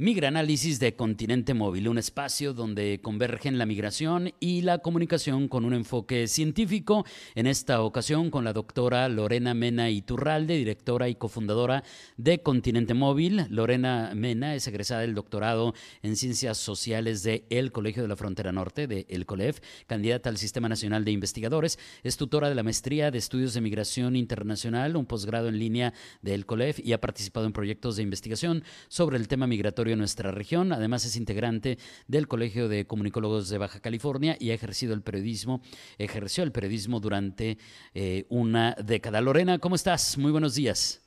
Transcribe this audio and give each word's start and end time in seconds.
Migranálisis 0.00 0.78
de 0.78 0.94
Continente 0.94 1.54
Móvil, 1.54 1.88
un 1.88 1.98
espacio 1.98 2.54
donde 2.54 3.00
convergen 3.02 3.58
la 3.58 3.66
migración 3.66 4.32
y 4.38 4.62
la 4.62 4.78
comunicación 4.78 5.48
con 5.48 5.64
un 5.64 5.74
enfoque 5.74 6.28
científico. 6.28 7.04
En 7.34 7.48
esta 7.48 7.82
ocasión 7.82 8.30
con 8.30 8.44
la 8.44 8.52
doctora 8.52 9.08
Lorena 9.08 9.54
Mena 9.54 9.90
Iturralde, 9.90 10.56
directora 10.56 11.08
y 11.08 11.16
cofundadora 11.16 11.82
de 12.16 12.44
Continente 12.44 12.94
Móvil. 12.94 13.46
Lorena 13.50 14.12
Mena 14.14 14.54
es 14.54 14.68
egresada 14.68 15.00
del 15.00 15.16
doctorado 15.16 15.74
en 16.02 16.14
Ciencias 16.14 16.58
Sociales 16.58 17.24
de 17.24 17.44
El 17.50 17.72
Colegio 17.72 18.02
de 18.02 18.08
la 18.08 18.14
Frontera 18.14 18.52
Norte, 18.52 18.86
de 18.86 19.04
El 19.08 19.26
COLEF, 19.26 19.58
candidata 19.88 20.30
al 20.30 20.36
Sistema 20.36 20.68
Nacional 20.68 21.04
de 21.04 21.10
Investigadores, 21.10 21.76
es 22.04 22.16
tutora 22.16 22.48
de 22.48 22.54
la 22.54 22.62
Maestría 22.62 23.10
de 23.10 23.18
Estudios 23.18 23.52
de 23.52 23.62
Migración 23.62 24.14
Internacional, 24.14 24.94
un 24.94 25.06
posgrado 25.06 25.48
en 25.48 25.58
línea 25.58 25.92
de 26.22 26.34
El 26.34 26.46
COLEF 26.46 26.78
y 26.78 26.92
ha 26.92 27.00
participado 27.00 27.46
en 27.46 27.52
proyectos 27.52 27.96
de 27.96 28.04
investigación 28.04 28.62
sobre 28.86 29.16
el 29.16 29.26
tema 29.26 29.48
migratorio 29.48 29.87
en 29.92 29.98
nuestra 29.98 30.30
región. 30.30 30.72
Además 30.72 31.04
es 31.04 31.16
integrante 31.16 31.78
del 32.06 32.28
Colegio 32.28 32.68
de 32.68 32.86
Comunicólogos 32.86 33.48
de 33.48 33.58
Baja 33.58 33.80
California 33.80 34.36
y 34.38 34.50
ha 34.50 34.54
ejercido 34.54 34.94
el 34.94 35.02
periodismo, 35.02 35.60
ejerció 35.98 36.44
el 36.44 36.52
periodismo 36.52 37.00
durante 37.00 37.58
eh, 37.94 38.24
una 38.28 38.74
década. 38.82 39.20
Lorena, 39.20 39.58
¿cómo 39.58 39.74
estás? 39.74 40.18
Muy 40.18 40.32
buenos 40.32 40.54
días. 40.54 41.04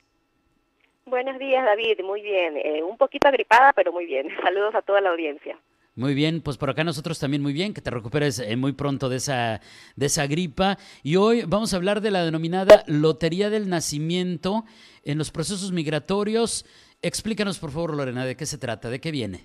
Buenos 1.06 1.38
días, 1.38 1.64
David. 1.64 2.00
Muy 2.04 2.22
bien. 2.22 2.56
Eh, 2.56 2.82
un 2.82 2.96
poquito 2.96 3.28
agripada, 3.28 3.72
pero 3.74 3.92
muy 3.92 4.06
bien. 4.06 4.28
Saludos 4.42 4.74
a 4.74 4.82
toda 4.82 5.00
la 5.00 5.10
audiencia. 5.10 5.58
Muy 5.94 6.14
bien, 6.14 6.40
pues 6.40 6.56
por 6.56 6.70
acá 6.70 6.84
nosotros 6.84 7.18
también 7.18 7.42
muy 7.42 7.52
bien, 7.52 7.74
que 7.74 7.82
te 7.82 7.90
recuperes 7.90 8.38
eh, 8.38 8.56
muy 8.56 8.72
pronto 8.72 9.10
de 9.10 9.16
esa, 9.16 9.60
de 9.94 10.06
esa 10.06 10.26
gripa. 10.26 10.78
Y 11.02 11.16
hoy 11.16 11.42
vamos 11.46 11.74
a 11.74 11.76
hablar 11.76 12.00
de 12.00 12.10
la 12.10 12.24
denominada 12.24 12.82
Lotería 12.86 13.50
del 13.50 13.68
Nacimiento 13.68 14.64
en 15.04 15.18
los 15.18 15.30
procesos 15.30 15.70
migratorios 15.70 16.64
Explícanos, 17.02 17.58
por 17.58 17.72
favor, 17.72 17.96
Lorena, 17.96 18.24
de 18.24 18.36
qué 18.36 18.46
se 18.46 18.58
trata, 18.58 18.88
de 18.88 19.00
qué 19.00 19.10
viene. 19.10 19.40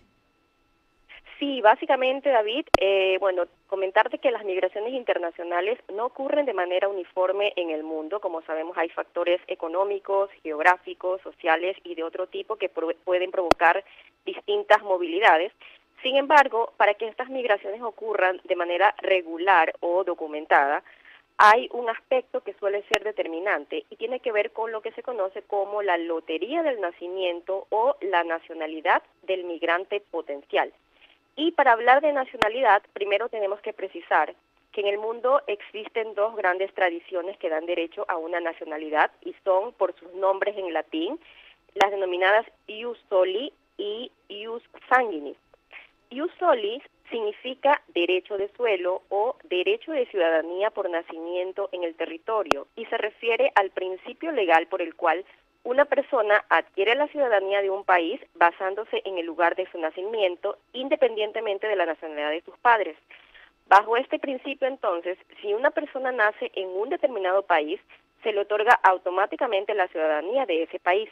Sí, 1.40 1.62
básicamente, 1.62 2.30
David, 2.30 2.66
eh, 2.80 3.18
bueno, 3.20 3.46
comentarte 3.68 4.18
que 4.18 4.32
las 4.32 4.44
migraciones 4.44 4.94
internacionales 4.94 5.80
no 5.94 6.06
ocurren 6.06 6.46
de 6.46 6.54
manera 6.54 6.88
uniforme 6.88 7.54
en 7.56 7.70
el 7.70 7.84
mundo. 7.84 8.20
Como 8.20 8.42
sabemos, 8.44 8.76
hay 8.78 8.90
factores 8.90 9.40
económicos, 9.48 10.32
geográficos, 10.44 11.22
sociales 11.22 11.78
y 11.84 11.94
de 11.94 12.04
otro 12.04 12.28
tipo 12.28 12.56
que 12.56 12.70
pueden 12.70 13.32
provocar 13.32 13.84
distintas 14.26 14.82
movilidades. 14.82 15.52
Sin 16.02 16.16
embargo, 16.16 16.74
para 16.78 16.94
que 16.94 17.08
estas 17.08 17.30
migraciones 17.30 17.82
ocurran 17.82 18.40
de 18.44 18.56
manera 18.56 18.96
regular 19.00 19.74
o 19.80 20.04
documentada, 20.04 20.84
hay 21.38 21.70
un 21.72 21.88
aspecto 21.90 22.42
que 22.42 22.54
suele 22.54 22.84
ser 22.92 23.04
determinante 23.04 23.86
y 23.90 23.96
tiene 23.96 24.20
que 24.20 24.32
ver 24.32 24.52
con 24.52 24.72
lo 24.72 24.82
que 24.82 24.92
se 24.94 25.04
conoce 25.04 25.44
como 25.44 25.84
la 25.84 25.98
lotería 25.98 26.64
del 26.64 26.82
nacimiento 26.82 27.68
o 27.70 27.96
la 28.02 28.24
nacionalidad 28.24 29.04
del 29.24 29.44
migrante 29.44 30.00
potencial. 30.00 30.74
Y 31.36 31.52
para 31.52 31.74
hablar 31.74 32.02
de 32.02 32.14
nacionalidad, 32.14 32.82
primero 32.94 33.30
tenemos 33.30 33.62
que 33.62 33.72
precisar 33.72 34.34
que 34.72 34.82
en 34.82 34.88
el 34.88 34.98
mundo 34.98 35.42
existen 35.46 36.16
dos 36.16 36.36
grandes 36.36 36.74
tradiciones 36.74 37.38
que 37.38 37.50
dan 37.50 37.68
derecho 37.68 38.06
a 38.08 38.18
una 38.18 38.40
nacionalidad 38.40 39.12
y 39.22 39.36
son 39.44 39.74
por 39.74 39.94
sus 40.00 40.12
nombres 40.16 40.58
en 40.58 40.74
latín, 40.74 41.20
las 41.76 41.92
denominadas 41.92 42.48
ius 42.68 42.98
soli 43.10 43.54
y 43.78 44.12
ius 44.30 44.64
sanguinis. 44.90 45.38
Ius 46.10 46.32
solis 46.40 46.82
significa 47.10 47.82
derecho 47.90 48.38
de 48.38 48.50
suelo 48.56 49.02
o 49.10 49.36
derecho 49.44 49.92
de 49.92 50.06
ciudadanía 50.08 50.72
por 50.72 50.90
nacimiento 50.90 51.70
en 51.72 51.84
el 51.84 51.96
territorio 51.96 52.68
y 52.76 52.86
se 52.86 52.98
refiere 52.98 53.52
al 53.56 53.72
principio 53.72 54.32
legal 54.32 54.68
por 54.68 54.82
el 54.82 54.96
cual 54.96 55.26
una 55.64 55.86
persona 55.86 56.46
adquiere 56.50 56.96
la 56.96 57.08
ciudadanía 57.08 57.62
de 57.62 57.70
un 57.70 57.84
país 57.84 58.22
basándose 58.36 59.02
en 59.04 59.18
el 59.18 59.26
lugar 59.26 59.56
de 59.56 59.70
su 59.70 59.78
nacimiento 59.80 60.58
independientemente 60.72 61.68
de 61.68 61.76
la 61.76 61.86
nacionalidad 61.86 62.32
de 62.32 62.42
sus 62.42 62.58
padres. 62.60 62.98
Bajo 63.68 63.98
este 63.98 64.18
principio, 64.18 64.66
entonces, 64.68 65.18
si 65.42 65.54
una 65.54 65.72
persona 65.72 66.14
nace 66.14 66.52
en 66.56 66.70
un 66.70 66.90
determinado 66.90 67.44
país, 67.44 67.82
se 68.24 68.32
le 68.32 68.40
otorga 68.40 68.80
automáticamente 68.82 69.74
la 69.74 69.90
ciudadanía 69.90 70.46
de 70.46 70.64
ese 70.64 70.80
país 70.80 71.10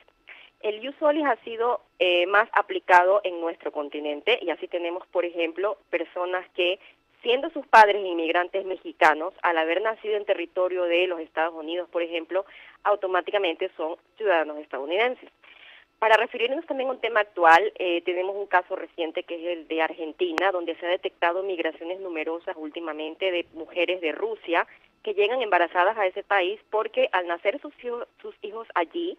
el 0.65 0.83
ius 0.83 0.95
ha 0.99 1.35
sido 1.43 1.81
eh, 1.99 2.25
más 2.25 2.49
aplicado 2.53 3.21
en 3.23 3.39
nuestro 3.39 3.71
continente 3.71 4.39
y 4.41 4.49
así 4.49 4.67
tenemos, 4.67 5.05
por 5.07 5.23
ejemplo, 5.23 5.77
personas 5.91 6.43
que 6.55 6.79
siendo 7.21 7.51
sus 7.51 7.67
padres 7.67 8.03
inmigrantes 8.03 8.65
mexicanos, 8.65 9.33
al 9.43 9.59
haber 9.59 9.83
nacido 9.83 10.17
en 10.17 10.25
territorio 10.25 10.83
de 10.85 11.05
los 11.05 11.19
Estados 11.19 11.53
Unidos, 11.53 11.87
por 11.91 12.01
ejemplo, 12.01 12.45
automáticamente 12.83 13.69
son 13.77 13.95
ciudadanos 14.17 14.57
estadounidenses. 14.57 15.29
Para 15.99 16.17
referirnos 16.17 16.65
también 16.65 16.89
a 16.89 16.93
un 16.93 16.99
tema 16.99 17.19
actual, 17.19 17.71
eh, 17.77 18.01
tenemos 18.01 18.35
un 18.35 18.47
caso 18.47 18.75
reciente 18.75 19.21
que 19.21 19.35
es 19.35 19.57
el 19.57 19.67
de 19.67 19.83
Argentina, 19.83 20.51
donde 20.51 20.75
se 20.77 20.85
ha 20.87 20.89
detectado 20.89 21.43
migraciones 21.43 21.99
numerosas 21.99 22.55
últimamente 22.57 23.31
de 23.31 23.45
mujeres 23.53 24.01
de 24.01 24.11
Rusia 24.13 24.65
que 25.03 25.13
llegan 25.13 25.43
embarazadas 25.43 25.95
a 25.99 26.07
ese 26.07 26.23
país 26.23 26.59
porque 26.71 27.07
al 27.11 27.27
nacer 27.27 27.61
sus 27.61 27.73
hijos 28.41 28.67
allí, 28.73 29.17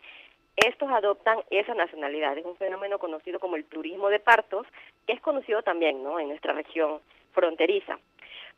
estos 0.56 0.90
adoptan 0.90 1.38
esa 1.50 1.74
nacionalidad. 1.74 2.36
Es 2.38 2.44
un 2.44 2.56
fenómeno 2.56 2.98
conocido 2.98 3.38
como 3.38 3.56
el 3.56 3.64
turismo 3.64 4.08
de 4.08 4.20
partos, 4.20 4.66
que 5.06 5.12
es 5.12 5.20
conocido 5.20 5.62
también 5.62 6.02
¿no? 6.02 6.18
en 6.18 6.28
nuestra 6.28 6.52
región 6.52 7.00
fronteriza. 7.32 7.98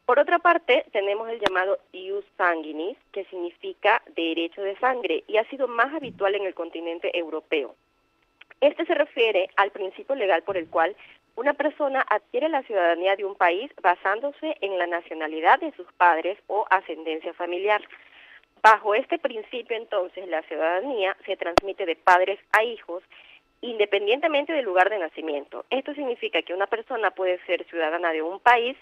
Por 0.07 0.19
otra 0.19 0.39
parte, 0.39 0.87
tenemos 0.93 1.29
el 1.29 1.39
llamado 1.39 1.79
ius 1.93 2.25
sanguinis, 2.39 2.97
que 3.13 3.25
significa 3.27 4.03
derecho 4.17 4.63
de 4.63 4.75
sangre, 4.79 5.23
y 5.27 5.37
ha 5.37 5.45
sido 5.51 5.69
más 5.69 5.93
habitual 5.93 6.35
en 6.35 6.47
el 6.47 6.55
continente 6.55 7.17
europeo. 7.19 7.75
Este 8.61 8.87
se 8.87 8.95
refiere 8.95 9.51
al 9.57 9.71
principio 9.71 10.15
legal 10.15 10.43
por 10.43 10.57
el 10.57 10.69
cual 10.71 10.97
una 11.37 11.53
persona 11.53 12.05
adquiere 12.09 12.49
la 12.49 12.63
ciudadanía 12.63 13.15
de 13.17 13.25
un 13.25 13.37
país 13.37 13.71
basándose 13.83 14.57
en 14.61 14.79
la 14.79 14.87
nacionalidad 14.87 15.61
de 15.61 15.73
sus 15.73 15.87
padres 15.93 16.39
o 16.49 16.67
ascendencia 16.71 17.33
familiar. 17.35 17.81
Bajo 18.63 18.95
este 18.95 19.19
principio, 19.19 19.77
entonces, 19.77 20.27
la 20.29 20.43
ciudadanía 20.43 21.17
se 21.27 21.37
transmite 21.37 21.87
de 21.87 21.97
padres 21.97 22.39
a 22.53 22.65
hijos 22.65 23.03
independientemente 23.61 24.53
del 24.53 24.65
lugar 24.65 24.89
de 24.89 24.99
nacimiento. 24.99 25.65
Esto 25.71 25.93
significa 25.95 26.43
que 26.43 26.55
una 26.55 26.69
persona 26.69 27.11
puede 27.11 27.45
ser 27.45 27.65
ciudadana 27.67 28.13
de 28.13 28.23
un 28.23 28.39
país 28.41 28.77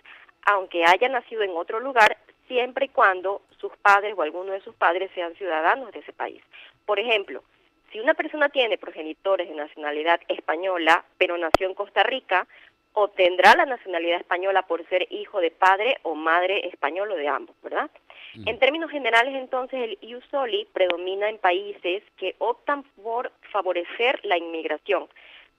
aunque 0.47 0.85
haya 0.85 1.09
nacido 1.09 1.43
en 1.43 1.57
otro 1.57 1.81
lugar, 1.81 2.17
siempre 2.47 2.87
y 2.87 2.89
cuando 2.89 3.43
sus 3.59 3.77
padres 3.79 4.15
o 4.17 4.23
alguno 4.23 4.53
de 4.53 4.61
sus 4.61 4.75
padres 4.77 5.11
sean 5.13 5.35
ciudadanos 5.35 5.91
de 5.93 5.99
ese 5.99 6.13
país. 6.13 6.41
Por 6.87 7.01
ejemplo, 7.01 7.43
si 7.91 7.99
una 7.99 8.15
persona 8.15 8.49
tiene 8.49 8.79
progenitores 8.79 9.49
de 9.49 9.55
nacionalidad 9.57 10.21
española, 10.29 11.05
pero 11.19 11.37
nació 11.37 11.67
en 11.67 11.75
Costa 11.75 12.05
Rica, 12.05 12.47
obtendrá 12.93 13.57
la 13.57 13.67
nacionalidad 13.67 14.21
española 14.21 14.63
por 14.63 14.89
ser 14.89 15.07
hijo 15.11 15.41
de 15.41 15.51
padre 15.51 15.99
o 16.03 16.15
madre 16.15 16.69
español 16.69 17.11
o 17.11 17.17
de 17.17 17.29
ambos, 17.29 17.57
¿verdad? 17.63 17.91
Mm. 18.35 18.49
En 18.49 18.59
términos 18.59 18.91
generales, 18.91 19.35
entonces, 19.35 19.81
el 19.81 19.99
ius 20.01 20.25
soli 20.31 20.67
predomina 20.73 21.29
en 21.29 21.39
países 21.39 22.03
que 22.17 22.35
optan 22.39 22.83
por 23.03 23.33
favorecer 23.53 24.21
la 24.25 24.37
inmigración, 24.37 25.09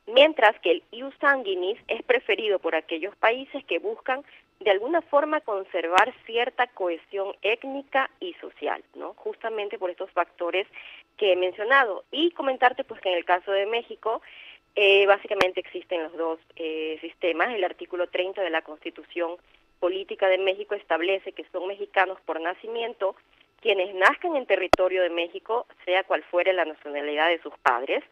mientras 0.05 0.59
que 0.59 0.71
el 0.71 0.83
ius 0.91 1.13
sanguinis 1.19 1.79
es 1.87 2.03
preferido 2.03 2.59
por 2.59 2.75
aquellos 2.75 3.15
países 3.15 3.63
que 3.65 3.79
buscan 3.79 4.23
de 4.59 4.71
alguna 4.71 5.01
forma 5.01 5.41
conservar 5.41 6.13
cierta 6.25 6.67
cohesión 6.67 7.35
étnica 7.41 8.09
y 8.19 8.33
social, 8.35 8.83
¿no? 8.95 9.13
Justamente 9.13 9.77
por 9.77 9.89
estos 9.89 10.09
factores 10.11 10.67
que 11.15 11.33
he 11.33 11.35
mencionado. 11.35 12.03
Y 12.11 12.31
comentarte 12.31 12.83
pues 12.83 12.99
que 13.01 13.09
en 13.09 13.17
el 13.17 13.25
caso 13.25 13.51
de 13.51 13.65
México, 13.67 14.21
eh, 14.75 15.05
básicamente 15.05 15.59
existen 15.59 16.03
los 16.03 16.13
dos 16.13 16.39
eh, 16.55 16.97
sistemas. 17.01 17.53
El 17.53 17.63
artículo 17.63 18.07
30 18.07 18.41
de 18.41 18.49
la 18.49 18.61
Constitución 18.61 19.37
Política 19.79 20.27
de 20.27 20.37
México 20.37 20.75
establece 20.75 21.31
que 21.31 21.45
son 21.51 21.67
mexicanos 21.67 22.19
por 22.25 22.41
nacimiento 22.41 23.15
quienes 23.61 23.93
nazcan 23.95 24.35
en 24.35 24.45
territorio 24.45 25.01
de 25.01 25.09
México, 25.09 25.65
sea 25.85 26.03
cual 26.03 26.23
fuere 26.23 26.53
la 26.53 26.65
nacionalidad 26.65 27.29
de 27.29 27.41
sus 27.41 27.53
padres. 27.59 28.03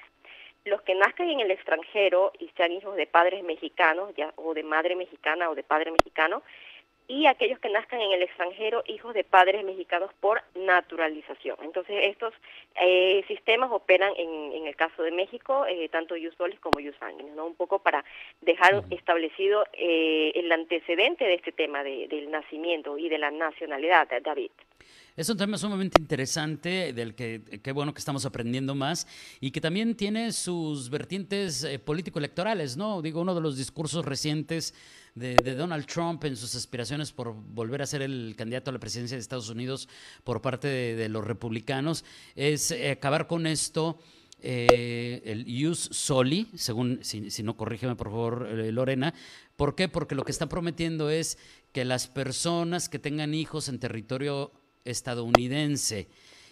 Los 0.64 0.82
que 0.82 0.96
nazcan 0.96 1.30
en 1.30 1.40
el 1.40 1.52
extranjero 1.52 2.32
y 2.40 2.50
sean 2.58 2.72
hijos 2.72 2.96
de 2.96 3.06
padres 3.06 3.44
mexicanos 3.44 4.14
ya, 4.18 4.34
o 4.38 4.54
de 4.54 4.64
madre 4.64 4.96
mexicana 4.96 5.50
o 5.50 5.56
de 5.56 5.64
padre 5.64 5.92
mexicano, 5.92 6.42
y 7.08 7.28
aquellos 7.28 7.60
que 7.60 7.70
nazcan 7.70 8.02
en 8.02 8.12
el 8.12 8.24
extranjero, 8.24 8.84
hijos 8.88 9.14
de 9.14 9.24
padres 9.24 9.64
mexicanos 9.64 10.12
por 10.20 10.42
naturalización. 10.56 11.58
Entonces, 11.62 11.96
estos 12.04 12.34
eh, 12.82 13.24
sistemas 13.28 13.72
operan 13.72 14.12
en, 14.18 14.54
en, 14.54 14.68
el 14.68 14.76
caso 14.76 15.04
de 15.04 15.12
México, 15.12 15.66
eh, 15.68 15.88
tanto 15.90 16.16
solis 16.38 16.60
como 16.60 16.80
sanguíneos, 17.00 17.36
¿no? 17.36 17.46
Un 17.46 17.56
poco 17.56 17.80
para 17.80 18.04
dejar 18.42 18.84
establecido 18.90 19.66
eh, 19.74 20.32
el 20.36 20.52
antecedente 20.52 21.26
de 21.26 21.36
este 21.36 21.52
tema 21.52 21.84
de, 21.84 22.08
del 22.08 22.32
nacimiento 22.32 22.98
y 22.98 23.10
de 23.10 23.18
la 23.18 23.32
nacionalidad, 23.32 24.08
David. 24.22 24.52
Es 25.18 25.30
un 25.30 25.38
tema 25.38 25.58
sumamente 25.58 26.02
interesante 26.02 26.92
del 26.92 27.16
que 27.16 27.62
qué 27.64 27.72
bueno 27.72 27.94
que 27.94 28.00
estamos 28.00 28.26
aprendiendo 28.26 28.76
más 28.76 29.08
y 29.40 29.52
que 29.52 29.62
también 29.62 29.96
tiene 29.96 30.34
sus 30.34 30.90
vertientes 30.90 31.64
eh, 31.64 31.80
político-electorales, 31.80 32.76
¿no? 32.76 33.02
Digo, 33.02 33.22
uno 33.22 33.34
de 33.34 33.40
los 33.40 33.56
discursos 33.56 34.04
recientes 34.04 34.74
de, 35.14 35.36
Donald 35.56 35.86
Trump 35.86 36.26
en 36.26 36.36
sus 36.36 36.54
aspiraciones 36.56 37.14
por 37.14 37.34
volver 37.34 37.82
a 37.82 37.86
ser 37.86 38.02
el 38.02 38.36
candidato 38.38 38.72
a 38.72 38.74
la 38.74 38.80
presidencia 38.80 39.16
de 39.16 39.22
Estados 39.22 39.48
Unidos 39.48 39.88
por 40.26 40.42
parte 40.42 40.68
de, 40.68 41.08
los 41.08 41.26
republicanos 41.26 42.04
es 42.36 42.72
eh, 42.72 42.92
acabar 42.92 43.28
con 43.28 43.48
esto. 43.48 43.98
Eh, 44.42 45.22
el 45.24 45.66
use 45.66 45.94
soli, 45.94 46.50
según, 46.56 47.00
si, 47.04 47.32
si, 47.32 47.42
no 47.42 47.56
corrígeme 47.56 47.96
por 47.96 48.10
favor 48.10 48.50
Lorena, 48.50 49.14
¿por 49.56 49.76
qué? 49.76 49.88
Porque 49.88 50.14
lo 50.14 50.26
que 50.26 50.34
están 50.34 50.50
prometiendo 50.50 51.10
es 51.10 51.38
que 51.72 51.86
las 51.86 52.08
personas 52.08 52.90
que 52.90 53.00
tengan 53.00 53.34
hijos 53.34 53.70
en 53.70 53.80
territorio 53.80 54.52
estadounidense 54.86 56.08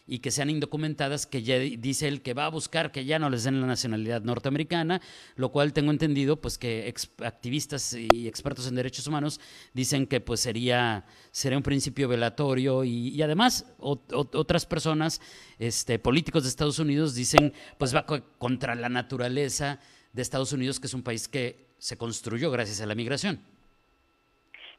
y 0.06 0.19
que 0.19 0.31
sean 0.31 0.50
indocumentadas, 0.50 1.25
que 1.25 1.44
ya 1.44 1.57
dice 1.57 2.07
él 2.07 2.21
que 2.21 2.33
va 2.33 2.45
a 2.45 2.50
buscar 2.50 2.91
que 2.91 3.06
ya 3.06 3.19
no 3.19 3.30
les 3.30 3.45
den 3.45 3.62
la 3.62 3.68
nacionalidad 3.68 4.21
norteamericana, 4.21 5.01
lo 5.35 5.50
cual 5.51 5.71
tengo 5.71 5.91
entendido 5.91 6.41
pues 6.41 6.57
que 6.57 6.94
activistas 7.24 7.94
y 7.94 8.27
expertos 8.27 8.68
en 8.68 8.75
derechos 8.75 9.07
humanos 9.07 9.39
dicen 9.74 10.06
que 10.06 10.19
pues 10.19 10.41
sería, 10.41 11.06
sería 11.31 11.57
un 11.57 11.63
principio 11.63 12.09
velatorio 12.09 12.83
y, 12.83 13.21
además 13.21 13.65
otras 13.77 14.65
personas, 14.65 15.21
este, 15.57 16.00
políticos 16.00 16.44
de 16.44 16.50
Estados 16.50 16.80
Unidos 16.80 17.15
dicen 17.15 17.53
pues 17.77 17.95
va 17.95 18.06
contra 18.06 18.75
la 18.75 18.89
naturaleza 18.89 19.80
de 20.12 20.21
Estados 20.21 20.51
Unidos, 20.51 20.80
que 20.80 20.88
es 20.88 20.94
un 20.94 21.03
país 21.03 21.27
que 21.27 21.74
se 21.77 21.97
construyó 21.97 22.51
gracias 22.51 22.81
a 22.81 22.85
la 22.85 22.95
migración. 22.95 23.39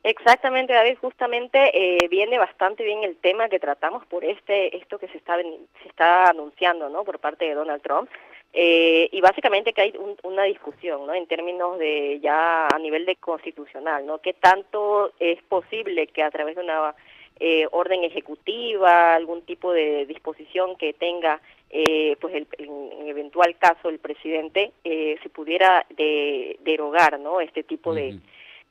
Exactamente, 0.05 0.75
David, 0.75 0.99
justamente 1.01 1.71
eh, 1.73 2.09
viene 2.09 2.37
bastante 2.37 2.85
bien 2.85 3.03
el 3.05 3.17
tema 3.17 3.49
que 3.49 3.59
tratamos 3.59 4.05
por 4.05 4.23
este 4.23 4.77
esto 4.77 4.99
que 4.99 5.09
se 5.09 5.17
está 5.17 5.39
se 5.39 5.89
está 5.89 6.29
anunciando, 6.29 6.91
¿no? 6.91 7.05
Por 7.05 7.19
parte 7.19 7.47
de 7.47 7.55
Donald 7.55 7.81
Trump. 7.83 8.11
Eh, 8.53 9.09
y 9.11 9.21
básicamente 9.23 9.73
que 9.73 9.81
hay 9.81 9.95
una 10.23 10.45
discusión, 10.45 11.06
¿no? 11.06 11.15
En 11.15 11.27
términos 11.27 11.79
de 11.79 12.21
ya 12.21 12.69
a 12.69 12.79
nivel 12.79 13.06
de 13.06 13.17
constitucional, 13.17 14.05
¿no? 14.05 14.19
¿Qué 14.19 14.35
tanto 14.35 15.12
es 15.19 15.43
posible 15.45 16.06
que 16.09 16.23
a 16.23 16.31
través 16.31 16.55
de 16.56 16.62
una 16.62 16.95
eh, 17.41 17.67
orden 17.73 18.05
ejecutiva, 18.05 19.15
algún 19.15 19.43
tipo 19.43 19.73
de 19.73 20.06
disposición 20.06 20.77
que 20.77 20.93
tenga, 20.93 21.41
eh, 21.71 22.17
pues 22.21 22.35
el, 22.35 22.47
en 22.59 23.09
eventual 23.09 23.56
caso 23.59 23.89
el 23.89 23.99
presidente, 23.99 24.73
eh, 24.85 25.17
se 25.23 25.29
pudiera 25.31 25.85
de, 25.91 26.59
derogar, 26.61 27.19
¿no? 27.19 27.41
Este 27.41 27.65
tipo 27.65 27.93
de 27.93 28.19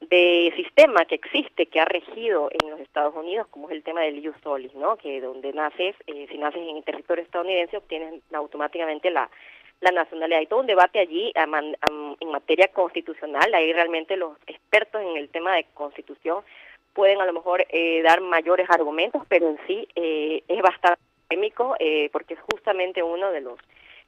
de 0.09 0.53
sistema 0.55 1.05
que 1.05 1.15
existe, 1.15 1.65
que 1.65 1.79
ha 1.79 1.85
regido 1.85 2.49
en 2.51 2.69
los 2.69 2.79
Estados 2.79 3.15
Unidos, 3.15 3.47
como 3.49 3.69
es 3.69 3.75
el 3.75 3.83
tema 3.83 4.01
del 4.01 4.23
ius 4.23 4.35
solis, 4.43 4.73
¿no? 4.75 4.97
Que 4.97 5.21
donde 5.21 5.53
naces, 5.53 5.95
eh, 6.07 6.27
si 6.29 6.37
naces 6.37 6.61
en 6.61 6.77
el 6.77 6.83
territorio 6.83 7.23
estadounidense, 7.23 7.77
obtienes 7.77 8.21
automáticamente 8.33 9.09
la, 9.11 9.29
la 9.83 9.91
nacionalidad. 9.91 10.39
Hay 10.39 10.47
todo 10.47 10.61
un 10.61 10.67
debate 10.67 10.99
allí 10.99 11.31
en 11.35 12.29
materia 12.29 12.67
constitucional, 12.69 13.53
ahí 13.53 13.71
realmente 13.73 14.17
los 14.17 14.37
expertos 14.47 15.01
en 15.01 15.17
el 15.17 15.29
tema 15.29 15.55
de 15.55 15.65
constitución 15.73 16.43
pueden 16.93 17.21
a 17.21 17.25
lo 17.25 17.33
mejor 17.33 17.65
eh, 17.69 18.01
dar 18.01 18.21
mayores 18.21 18.69
argumentos, 18.69 19.23
pero 19.27 19.49
en 19.49 19.57
sí 19.67 19.87
eh, 19.95 20.43
es 20.47 20.61
bastante 20.61 21.01
polémico 21.27 21.75
eh, 21.79 22.09
porque 22.11 22.35
es 22.35 22.39
justamente 22.51 23.03
uno 23.03 23.31
de 23.31 23.41
los 23.41 23.59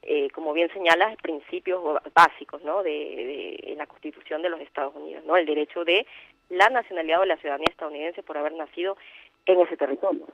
eh, 0.08 0.30
como 0.30 0.52
bien 0.52 0.72
señalas, 0.72 1.16
principios 1.16 1.82
básicos 2.14 2.62
¿no? 2.62 2.84
de, 2.84 3.74
la 3.76 3.86
Constitución 3.86 4.40
de 4.40 4.48
los 4.48 4.60
Estados 4.60 4.94
Unidos, 4.94 5.24
¿no? 5.24 5.36
el 5.36 5.46
derecho 5.46 5.84
de 5.84 6.06
la 6.48 6.68
nacionalidad 6.68 7.20
o 7.20 7.24
la 7.24 7.36
ciudadanía 7.38 7.66
estadounidense 7.70 8.22
por 8.22 8.38
haber 8.38 8.52
nacido 8.52 8.96
en 9.46 9.60
ese 9.60 9.76
territorio. 9.76 10.26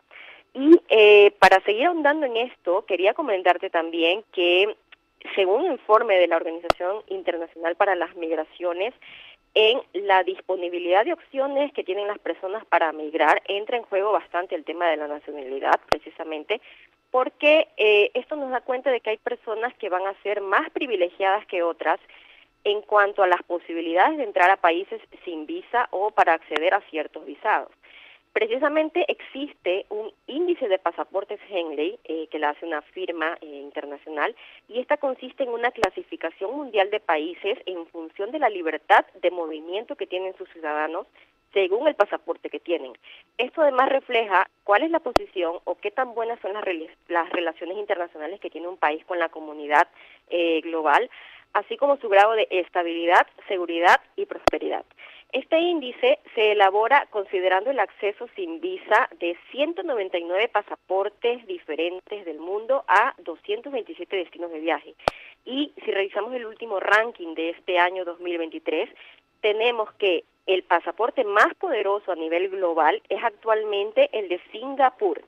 Y 0.53 0.79
eh, 0.91 1.33
para 1.39 1.61
seguir 1.65 1.87
ahondando 1.87 2.27
en 2.27 2.37
esto, 2.37 2.85
quería 2.85 3.15
comentarte 3.15 3.71
también 3.71 4.23
que, 4.33 4.77
según 5.35 5.65
un 5.65 5.73
informe 5.73 6.19
de 6.19 6.29
la 6.29 6.37
Organización 6.37 7.03
Internacional 7.09 7.75
para 7.75 7.95
las 7.95 8.15
Migraciones, 8.15 8.93
en 9.55 9.81
la 9.93 10.23
disponibilidad 10.23 11.05
de 11.05 11.13
opciones 11.13 11.73
que 11.73 11.85
tienen 11.85 12.09
las 12.09 12.19
personas 12.19 12.65
para 12.67 12.93
migrar 12.93 13.43
entra 13.47 13.77
en 13.77 13.85
juego 13.85 14.13
bastante 14.13 14.55
el 14.55 14.65
tema 14.65 14.89
de 14.89 14.97
la 14.97 15.09
nacionalidad, 15.09 15.81
precisamente 15.91 16.61
porque 17.13 17.69
eh, 17.77 18.11
esto 18.15 18.37
nos 18.37 18.51
da 18.51 18.63
cuenta 18.63 18.91
de 18.91 19.01
que 19.01 19.11
hay 19.11 19.19
personas 19.19 19.73
que 19.75 19.91
van 19.91 20.07
a 20.07 20.21
ser 20.23 20.41
más 20.41 20.69
privilegiadas 20.71 21.47
que 21.47 21.63
otras 21.63 22.01
en 22.65 22.81
cuanto 22.81 23.23
a 23.23 23.27
las 23.27 23.43
posibilidades 23.43 24.17
de 24.17 24.25
entrar 24.25 24.51
a 24.51 24.57
países 24.57 25.01
sin 25.25 25.47
visa 25.47 25.89
o 25.91 26.11
para 26.11 26.33
acceder 26.33 26.75
a 26.75 26.81
ciertos 26.91 27.25
visados. 27.27 27.71
Precisamente 28.33 29.05
existe 29.09 29.85
un 29.91 30.11
índice 30.27 30.67
de 30.69 30.79
pasaportes 30.79 31.39
Henley 31.51 31.99
eh, 32.05 32.29
que 32.31 32.39
la 32.39 32.51
hace 32.51 32.65
una 32.65 32.81
firma 32.81 33.37
eh, 33.43 33.47
internacional 33.47 34.35
y 34.69 34.81
esta 34.81 34.97
consiste 34.97 35.43
en 35.43 35.51
una 35.51 35.71
clasificación 35.71 36.57
mundial 36.57 36.89
de 36.91 37.01
países 37.01 37.59
en 37.67 37.87
función 37.89 38.31
de 38.31 38.39
la 38.39 38.49
libertad 38.49 39.05
de 39.21 39.31
movimiento 39.31 39.97
que 39.97 40.07
tienen 40.07 40.35
sus 40.39 40.49
ciudadanos 40.49 41.07
según 41.53 41.89
el 41.89 41.95
pasaporte 41.95 42.51
que 42.51 42.61
tienen. 42.61 42.93
Esto 43.39 43.63
además 43.63 43.89
refleja 43.89 44.49
cuál 44.65 44.83
es 44.83 44.91
la 44.91 45.01
posición 45.01 45.59
o 45.65 45.75
qué 45.77 45.91
tan 45.91 46.15
buenas 46.15 46.41
son 46.41 46.53
las, 46.53 46.65
las 47.09 47.31
relaciones 47.31 47.79
internacionales 47.79 48.41
que 48.41 48.51
tiene 48.51 48.69
un 48.69 48.77
país 48.77 49.05
con 49.05 49.19
la 49.19 49.29
comunidad 49.29 49.89
eh, 50.29 50.61
global, 50.63 51.11
así 51.53 51.77
como 51.77 51.97
su 51.99 52.09
grado 52.09 52.33
de 52.33 52.47
estabilidad, 52.51 53.27
seguridad 53.49 54.01
y 54.17 54.27
prosperidad. 54.27 54.85
Este 55.33 55.59
índice 55.59 56.19
se 56.35 56.53
elabora 56.53 57.07
considerando 57.11 57.71
el 57.71 57.81
acceso 57.81 58.29
sin 58.37 58.61
visa 58.61 59.09
de 59.19 59.35
199 59.51 60.49
pasaportes 60.49 61.47
diferentes 61.47 62.27
del 62.27 62.39
mundo 62.39 62.85
a 62.87 63.15
227 63.19 64.15
destinos 64.15 64.51
de 64.53 64.61
viaje. 64.61 64.95
Y 65.47 65.73
si 65.85 65.91
revisamos 65.91 66.35
el 66.35 66.45
último 66.45 66.81
ranking 66.81 67.35
de 67.35 67.51
este 67.51 67.79
año 67.79 68.05
2023, 68.05 68.91
tenemos 69.41 69.91
que 69.95 70.25
el 70.47 70.63
pasaporte 70.65 71.25
más 71.25 71.55
poderoso 71.55 72.13
a 72.13 72.17
nivel 72.17 72.49
global 72.49 73.03
es 73.09 73.23
actualmente 73.23 74.11
el 74.13 74.29
de 74.29 74.41
Singapur, 74.51 75.23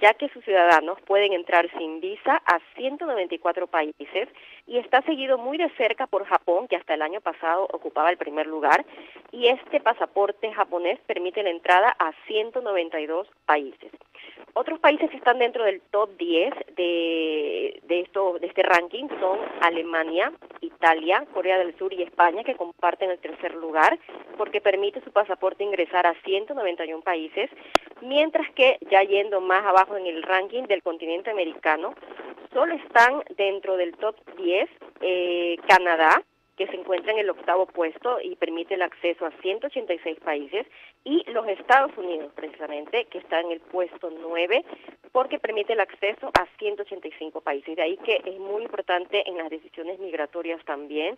ya 0.00 0.14
que 0.14 0.28
sus 0.28 0.44
ciudadanos 0.44 1.00
pueden 1.02 1.32
entrar 1.32 1.70
sin 1.78 2.00
visa 2.00 2.42
a 2.44 2.60
194 2.76 3.66
países 3.66 4.28
y 4.66 4.78
está 4.78 5.02
seguido 5.02 5.38
muy 5.38 5.56
de 5.58 5.70
cerca 5.70 6.06
por 6.06 6.24
Japón, 6.26 6.68
que 6.68 6.76
hasta 6.76 6.94
el 6.94 7.02
año 7.02 7.20
pasado 7.20 7.68
ocupaba 7.72 8.10
el 8.10 8.16
primer 8.16 8.46
lugar, 8.46 8.84
y 9.32 9.48
este 9.48 9.80
pasaporte 9.80 10.52
japonés 10.52 10.98
permite 11.06 11.42
la 11.42 11.50
entrada 11.50 11.94
a 11.98 12.12
192 12.26 13.28
países. 13.46 13.92
Otros 14.60 14.80
países 14.80 15.08
que 15.08 15.18
están 15.18 15.38
dentro 15.38 15.62
del 15.62 15.80
top 15.92 16.16
10 16.18 16.52
de, 16.74 17.80
de, 17.84 18.00
esto, 18.00 18.40
de 18.40 18.48
este 18.48 18.64
ranking. 18.64 19.06
Son 19.20 19.38
Alemania, 19.60 20.32
Italia, 20.60 21.24
Corea 21.32 21.58
del 21.58 21.78
Sur 21.78 21.92
y 21.92 22.02
España, 22.02 22.42
que 22.42 22.56
comparten 22.56 23.08
el 23.08 23.20
tercer 23.20 23.54
lugar, 23.54 23.96
porque 24.36 24.60
permite 24.60 25.00
su 25.02 25.12
pasaporte 25.12 25.62
ingresar 25.62 26.08
a 26.08 26.14
191 26.24 27.02
países, 27.02 27.48
mientras 28.02 28.50
que 28.54 28.78
ya 28.90 29.04
yendo 29.04 29.40
más 29.40 29.64
abajo 29.64 29.96
en 29.96 30.08
el 30.08 30.24
ranking 30.24 30.64
del 30.64 30.82
continente 30.82 31.30
americano, 31.30 31.94
solo 32.52 32.74
están 32.74 33.22
dentro 33.36 33.76
del 33.76 33.92
top 33.96 34.16
10 34.38 34.68
eh, 35.02 35.56
Canadá, 35.68 36.20
que 36.56 36.66
se 36.66 36.74
encuentra 36.74 37.12
en 37.12 37.20
el 37.20 37.30
octavo 37.30 37.66
puesto 37.66 38.20
y 38.20 38.34
permite 38.34 38.74
el 38.74 38.82
acceso 38.82 39.24
a 39.24 39.30
186 39.40 40.18
países, 40.18 40.66
y 41.08 41.24
los 41.32 41.48
Estados 41.48 41.96
Unidos, 41.96 42.30
precisamente, 42.34 43.06
que 43.06 43.16
está 43.16 43.40
en 43.40 43.50
el 43.50 43.60
puesto 43.60 44.10
9, 44.10 44.62
porque 45.10 45.38
permite 45.38 45.72
el 45.72 45.80
acceso 45.80 46.30
a 46.38 46.44
185 46.58 47.40
países. 47.40 47.76
De 47.76 47.82
ahí 47.82 47.96
que 47.96 48.20
es 48.26 48.38
muy 48.38 48.62
importante 48.62 49.26
en 49.26 49.38
las 49.38 49.48
decisiones 49.48 49.98
migratorias 50.00 50.62
también, 50.66 51.16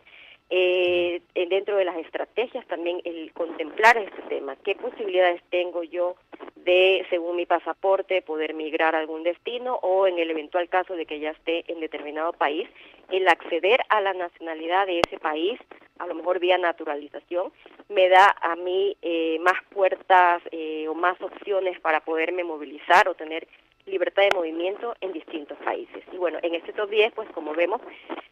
eh, 0.50 1.22
dentro 1.48 1.76
de 1.76 1.84
las 1.84 1.96
estrategias 1.96 2.66
también 2.66 3.00
el 3.04 3.32
contemplar 3.32 3.96
este 3.96 4.22
tema. 4.22 4.56
¿Qué 4.56 4.74
posibilidades 4.74 5.42
tengo 5.50 5.82
yo 5.82 6.16
de, 6.56 7.06
según 7.10 7.36
mi 7.36 7.46
pasaporte, 7.46 8.22
poder 8.22 8.54
migrar 8.54 8.94
a 8.94 8.98
algún 8.98 9.22
destino 9.22 9.76
o 9.82 10.06
en 10.06 10.18
el 10.18 10.30
eventual 10.30 10.68
caso 10.68 10.94
de 10.94 11.06
que 11.06 11.20
ya 11.20 11.30
esté 11.30 11.64
en 11.72 11.80
determinado 11.80 12.32
país, 12.32 12.68
el 13.10 13.26
acceder 13.28 13.80
a 13.88 14.00
la 14.00 14.12
nacionalidad 14.12 14.86
de 14.86 15.00
ese 15.00 15.18
país, 15.18 15.58
a 15.98 16.06
lo 16.06 16.14
mejor 16.14 16.38
vía 16.38 16.58
naturalización, 16.58 17.52
me 17.88 18.08
da 18.08 18.34
a 18.40 18.56
mí 18.56 18.96
eh, 19.02 19.38
más 19.40 19.56
puertas 19.70 20.42
eh, 20.50 20.86
o 20.88 20.94
más 20.94 21.20
opciones 21.20 21.78
para 21.80 22.00
poderme 22.00 22.44
movilizar 22.44 23.08
o 23.08 23.14
tener 23.14 23.46
libertad 23.86 24.22
de 24.22 24.36
movimiento 24.36 24.94
en 25.00 25.12
distintos 25.12 25.58
países. 25.58 26.02
Y 26.12 26.16
bueno, 26.16 26.38
en 26.42 26.54
este 26.54 26.72
top 26.72 26.90
10, 26.90 27.12
pues 27.14 27.28
como 27.30 27.54
vemos, 27.54 27.80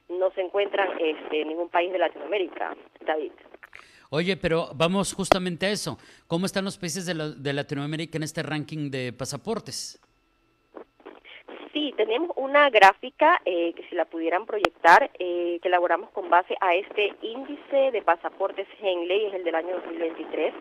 no 0.08 0.30
se 0.32 0.40
encuentran 0.40 0.90
este, 1.00 1.44
ningún 1.44 1.68
país 1.68 1.92
de 1.92 1.98
Latinoamérica, 1.98 2.76
David. 3.04 3.32
Oye, 4.10 4.38
pero 4.38 4.70
vamos 4.74 5.12
justamente 5.12 5.66
a 5.66 5.70
eso. 5.70 5.98
¿Cómo 6.26 6.46
están 6.46 6.64
los 6.64 6.78
países 6.78 7.04
de, 7.04 7.52
Latinoamérica 7.52 8.16
en 8.16 8.22
este 8.22 8.42
ranking 8.42 8.90
de 8.90 9.12
pasaportes? 9.12 10.00
Sí, 11.74 11.92
tenemos 11.94 12.30
una 12.36 12.70
gráfica 12.70 13.42
eh, 13.44 13.74
que 13.74 13.86
si 13.88 13.94
la 13.94 14.06
pudieran 14.06 14.46
proyectar, 14.46 15.10
eh, 15.18 15.58
que 15.60 15.68
elaboramos 15.68 16.08
con 16.10 16.30
base 16.30 16.56
a 16.60 16.74
este 16.74 17.12
índice 17.20 17.90
de 17.92 18.00
pasaportes 18.00 18.66
Henley, 18.80 19.26
es 19.26 19.34
el 19.34 19.44
del 19.44 19.54
año 19.54 19.74
2023. 19.76 20.54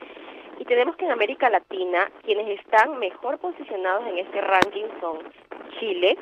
Y 0.60 0.66
tenemos 0.66 0.96
que 0.96 1.06
en 1.06 1.12
América 1.12 1.50
Latina 1.50 2.12
quienes 2.24 2.60
están 2.60 2.98
mejor 3.00 3.38
posicionados 3.40 4.08
en 4.08 4.18
este 4.18 4.42
ranking 4.42 4.86
son 5.00 5.20
Chile, 5.80 6.18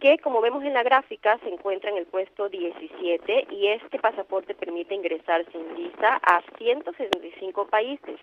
que 0.00 0.18
como 0.18 0.40
vemos 0.40 0.64
en 0.64 0.72
la 0.72 0.82
gráfica 0.82 1.38
se 1.38 1.48
encuentra 1.48 1.90
en 1.90 1.98
el 1.98 2.06
puesto 2.06 2.48
17 2.48 3.46
y 3.50 3.68
este 3.68 3.98
pasaporte 3.98 4.54
permite 4.54 4.94
ingresar 4.94 5.44
sin 5.52 5.74
visa 5.74 6.20
a 6.22 6.42
165 6.58 7.66
países. 7.68 8.18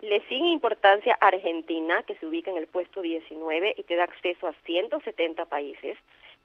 Le 0.00 0.20
sigue 0.28 0.46
importancia 0.46 1.18
Argentina, 1.20 2.04
que 2.04 2.14
se 2.16 2.26
ubica 2.26 2.52
en 2.52 2.56
el 2.56 2.68
puesto 2.68 3.02
19 3.02 3.74
y 3.76 3.82
te 3.82 3.96
da 3.96 4.04
acceso 4.04 4.46
a 4.46 4.52
170 4.64 5.44
países. 5.46 5.98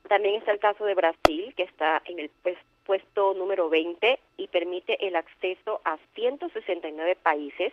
También 0.07 0.35
está 0.35 0.51
el 0.51 0.59
caso 0.59 0.85
de 0.85 0.95
Brasil, 0.95 1.53
que 1.55 1.63
está 1.63 2.01
en 2.05 2.19
el 2.19 2.31
puesto 2.85 3.33
número 3.35 3.69
20 3.69 4.19
y 4.37 4.47
permite 4.47 5.05
el 5.07 5.15
acceso 5.15 5.81
a 5.85 5.97
169 6.15 7.15
países. 7.21 7.71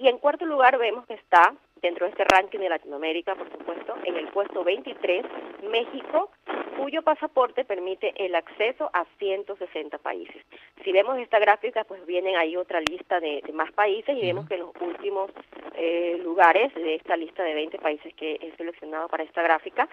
Y 0.00 0.08
en 0.08 0.16
cuarto 0.16 0.46
lugar 0.46 0.78
vemos 0.78 1.04
que 1.06 1.12
está 1.12 1.54
dentro 1.82 2.06
de 2.06 2.12
este 2.12 2.24
ranking 2.24 2.58
de 2.58 2.70
Latinoamérica, 2.70 3.34
por 3.34 3.50
supuesto, 3.52 3.94
en 4.04 4.16
el 4.16 4.28
puesto 4.28 4.64
23, 4.64 5.26
México, 5.70 6.30
cuyo 6.78 7.02
pasaporte 7.02 7.66
permite 7.66 8.14
el 8.16 8.34
acceso 8.34 8.88
a 8.94 9.04
160 9.18 9.98
países. 9.98 10.42
Si 10.82 10.92
vemos 10.92 11.18
esta 11.18 11.38
gráfica, 11.38 11.84
pues 11.84 12.06
vienen 12.06 12.36
ahí 12.36 12.56
otra 12.56 12.80
lista 12.80 13.20
de, 13.20 13.42
más 13.52 13.72
países 13.72 14.16
y 14.16 14.22
vemos 14.22 14.48
que 14.48 14.56
los 14.56 14.70
últimos 14.80 15.30
eh, 15.74 16.18
lugares 16.24 16.74
de 16.74 16.94
esta 16.94 17.14
lista 17.18 17.42
de 17.42 17.52
20 17.52 17.78
países 17.78 18.14
que 18.14 18.38
he 18.40 18.56
seleccionado 18.56 19.06
para 19.08 19.24
esta 19.24 19.42
gráfica, 19.42 19.86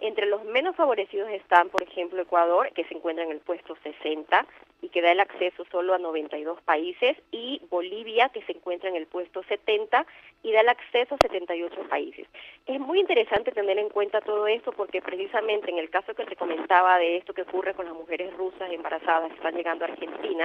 entre 0.00 0.26
los 0.26 0.44
menos 0.44 0.76
favorecidos 0.76 1.30
están, 1.30 1.70
por 1.70 1.82
ejemplo, 1.82 2.20
Ecuador, 2.20 2.70
que 2.72 2.84
se 2.84 2.94
encuentra 2.94 3.24
en 3.24 3.30
el 3.30 3.40
puesto 3.40 3.76
60 3.82 4.46
y 4.82 4.90
que 4.90 5.00
da 5.00 5.12
el 5.12 5.20
acceso 5.20 5.64
solo 5.70 5.94
a 5.94 5.98
92 5.98 6.60
países, 6.62 7.16
y 7.30 7.62
Bolivia, 7.70 8.28
que 8.28 8.42
se 8.42 8.52
encuentra 8.52 8.90
en 8.90 8.96
el 8.96 9.06
puesto 9.06 9.42
70 9.44 10.04
y 10.42 10.52
da 10.52 10.60
el 10.60 10.68
acceso 10.68 11.14
a 11.14 11.18
78 11.22 11.88
países. 11.88 12.26
Es 12.66 12.78
muy 12.78 13.00
interesante 13.00 13.50
tener 13.52 13.78
en 13.78 13.88
cuenta 13.88 14.20
todo 14.20 14.46
esto 14.46 14.72
porque 14.72 15.00
precisamente 15.00 15.70
en 15.70 15.78
el 15.78 15.88
caso 15.88 16.14
que 16.14 16.26
te 16.26 16.36
comentaba 16.36 16.98
de 16.98 17.16
esto 17.16 17.32
que 17.32 17.42
ocurre 17.42 17.72
con 17.72 17.86
las 17.86 17.94
mujeres 17.94 18.34
rusas 18.34 18.70
embarazadas 18.70 19.30
que 19.30 19.36
están 19.36 19.54
llegando 19.54 19.86
a 19.86 19.88
Argentina, 19.88 20.44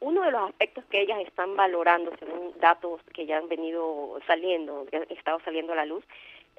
uno 0.00 0.22
de 0.22 0.30
los 0.30 0.48
aspectos 0.48 0.84
que 0.86 1.02
ellas 1.02 1.20
están 1.20 1.56
valorando, 1.56 2.10
según 2.18 2.58
datos 2.58 3.00
que 3.14 3.26
ya 3.26 3.38
han 3.38 3.48
venido 3.48 4.18
saliendo, 4.26 4.86
que 4.90 4.96
han 4.96 5.06
estado 5.10 5.40
saliendo 5.44 5.74
a 5.74 5.76
la 5.76 5.84
luz, 5.84 6.04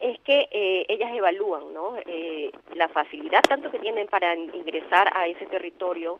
es 0.01 0.20
que 0.22 0.48
eh, 0.51 0.86
ellas 0.89 1.12
evalúan 1.13 1.74
¿no? 1.74 1.96
Eh, 2.05 2.51
la 2.75 2.89
facilidad 2.89 3.41
tanto 3.48 3.72
que 3.72 3.79
tienen 3.79 4.08
para 4.08 4.36
ingresar 4.36 5.15
a 5.15 5.27
ese 5.27 5.46
territorio 5.46 6.20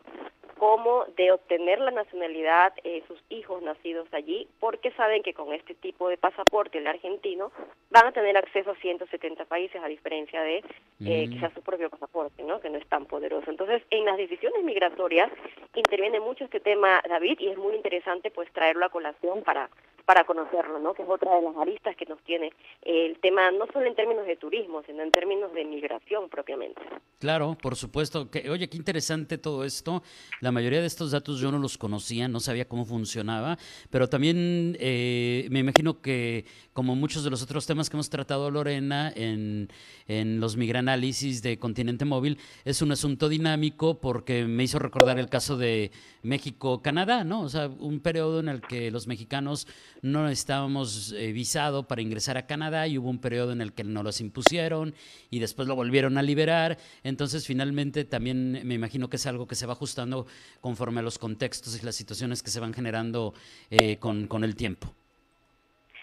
como 0.62 1.06
de 1.18 1.32
obtener 1.32 1.80
la 1.80 1.90
nacionalidad 1.90 2.72
eh, 2.84 3.02
sus 3.08 3.20
hijos 3.30 3.64
nacidos 3.64 4.08
allí, 4.12 4.48
porque 4.60 4.92
saben 4.92 5.24
que 5.24 5.34
con 5.34 5.52
este 5.54 5.74
tipo 5.74 6.08
de 6.08 6.18
pasaporte, 6.18 6.78
el 6.78 6.86
argentino, 6.86 7.52
van 7.90 8.06
a 8.06 8.12
tener 8.12 8.38
acceso 8.38 8.70
a 8.70 8.76
170 8.76 9.46
países, 9.46 9.82
a 9.84 9.88
diferencia 9.88 10.40
de 10.44 10.58
eh, 11.04 11.26
mm. 11.26 11.32
quizás 11.32 11.52
su 11.56 11.64
propio 11.64 11.90
pasaporte, 11.90 12.44
¿no? 12.44 12.62
que 12.62 12.70
no 12.70 12.78
es 12.78 12.86
tan 12.86 13.08
poderoso. 13.08 13.50
Entonces, 13.50 13.82
en 13.90 14.06
las 14.06 14.18
decisiones 14.18 14.64
migratorias 14.64 15.32
interviene 15.74 16.20
mucho 16.20 16.44
este 16.44 16.60
tema, 16.60 17.02
David, 17.10 17.40
y 17.40 17.48
es 17.48 17.58
muy 17.58 17.74
interesante 17.74 18.30
pues 18.30 18.48
traerlo 18.54 18.86
a 18.86 18.90
colación 18.90 19.42
para 19.42 19.68
para 20.06 20.26
conocerlo, 20.26 20.80
¿no? 20.80 20.94
que 20.94 21.04
es 21.04 21.10
otra 21.10 21.36
de 21.36 21.42
las 21.42 21.56
aristas 21.56 21.96
que 21.96 22.06
nos 22.06 22.20
tiene 22.24 22.52
el 22.82 23.18
tema, 23.20 23.52
no 23.52 23.66
solo 23.72 23.86
en 23.86 23.96
términos 23.96 24.26
de 24.26 24.36
turismo, 24.36 24.84
sino 24.86 25.04
en 25.04 25.12
términos 25.12 25.54
de 25.54 25.64
migración 25.64 26.30
propiamente. 26.30 26.82
Claro, 27.20 27.56
por 27.62 27.76
supuesto. 27.76 28.30
Que, 28.30 28.50
oye, 28.50 28.68
qué 28.70 28.78
interesante 28.78 29.38
todo 29.38 29.64
esto. 29.64 30.02
La 30.42 30.51
mayoría 30.52 30.82
de 30.82 30.88
estos 30.88 31.12
datos 31.12 31.40
yo 31.40 31.52
no 31.52 31.60
los 31.60 31.78
conocía, 31.78 32.28
no 32.28 32.40
sabía 32.40 32.68
cómo 32.68 32.86
funcionaba, 32.86 33.58
pero 33.90 34.10
también 34.10 34.78
eh, 34.80 35.48
me 35.52 35.60
imagino 35.60 36.02
que, 36.02 36.46
como 36.74 36.96
muchos 36.96 37.24
de 37.24 37.30
los 37.30 37.42
otros 37.42 37.66
temas 37.66 37.90
que 37.90 37.98
hemos 37.98 38.10
tratado, 38.10 38.52
Lorena, 38.52 39.12
en, 39.16 39.70
en 40.08 40.40
los 40.40 40.58
migranálisis 40.58 41.42
de 41.42 41.58
Continente 41.58 42.06
Móvil, 42.06 42.38
es 42.66 42.82
un 42.82 42.92
asunto 42.92 43.30
dinámico 43.30 44.00
porque 44.00 44.46
me 44.46 44.64
hizo 44.64 44.80
recordar 44.80 45.20
el 45.20 45.30
caso 45.30 45.58
de 45.58 45.92
México-Canadá, 46.24 47.24
¿no? 47.24 47.42
O 47.42 47.50
sea, 47.50 47.68
un 47.68 48.00
periodo 48.00 48.40
en 48.40 48.50
el 48.50 48.62
que 48.62 48.92
los 48.92 49.08
mexicanos 49.08 49.68
no 50.02 50.30
estábamos 50.30 51.14
eh, 51.14 51.32
visado 51.32 51.88
para 51.88 52.02
ingresar 52.02 52.38
a 52.38 52.46
Canadá 52.46 52.88
y 52.88 52.98
hubo 52.98 53.10
un 53.10 53.20
periodo 53.20 53.52
en 53.52 53.62
el 53.62 53.74
que 53.74 53.84
no 53.84 54.04
los 54.04 54.22
impusieron 54.22 54.94
y 55.30 55.40
después 55.40 55.68
lo 55.68 55.76
volvieron 55.76 56.18
a 56.18 56.24
liberar. 56.24 56.78
Entonces, 57.04 57.46
finalmente, 57.46 58.06
también 58.06 58.62
me 58.64 58.76
imagino 58.76 59.10
que 59.10 59.18
es 59.18 59.26
algo 59.26 59.48
que 59.48 59.56
se 59.56 59.66
va 59.66 59.74
ajustando 59.74 60.28
conforme 60.62 61.00
a 61.00 61.04
los 61.04 61.18
contextos 61.18 61.82
y 61.82 61.86
las 61.86 61.96
situaciones 61.96 62.44
que 62.44 62.50
se 62.50 62.60
van 62.60 62.74
generando 62.74 63.34
eh, 63.70 63.98
con, 63.98 64.28
con 64.28 64.44
el 64.44 64.56
tiempo. 64.56 64.88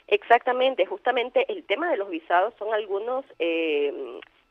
Exactamente, 0.09 0.87
justamente 0.87 1.45
el 1.52 1.64
tema 1.64 1.90
de 1.90 1.99
los 1.99 2.09
visados 2.09 2.54
son 2.59 2.73
algunos 2.73 3.25
eh, 3.38 3.92